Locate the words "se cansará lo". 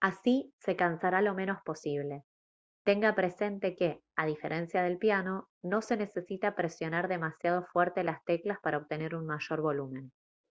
0.56-1.34